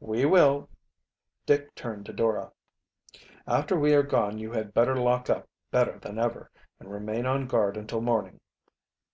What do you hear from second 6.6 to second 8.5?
and remain on guard until morning."